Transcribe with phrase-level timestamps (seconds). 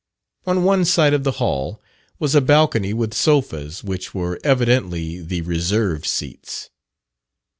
[0.47, 1.79] On one side of the hall
[2.17, 6.71] was a balcony with sofas, which were evidently the "reserved seats."